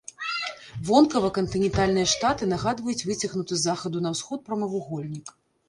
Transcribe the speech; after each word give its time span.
Вонкава 0.87 1.29
кантынентальныя 1.37 2.07
штаты 2.15 2.49
нагадваюць 2.55 2.97
выцягнуты 3.11 3.53
з 3.61 3.63
захаду 3.69 4.05
на 4.07 4.17
ўсход 4.17 4.39
прамавугольнік. 4.51 5.27